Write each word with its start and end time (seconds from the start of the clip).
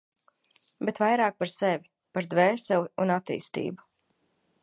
Bet 0.87 1.01
vairāk 1.03 1.35
par 1.43 1.51
sevi, 1.57 1.85
par 2.17 2.29
dvēseli 2.33 2.89
un 3.05 3.15
attīstību. 3.19 3.87